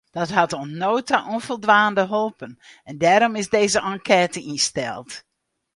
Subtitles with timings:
[0.17, 2.51] Dat hat oant no ta ûnfoldwaande holpen
[2.89, 5.11] en dêrom is dizze enkête ynsteld.